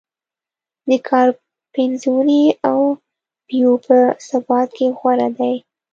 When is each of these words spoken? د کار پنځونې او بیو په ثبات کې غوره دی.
د 0.89 0.91
کار 1.07 1.27
پنځونې 1.75 2.43
او 2.69 2.79
بیو 3.47 3.71
په 3.85 3.97
ثبات 4.29 4.69
کې 4.77 4.85
غوره 4.97 5.29
دی. 5.37 5.55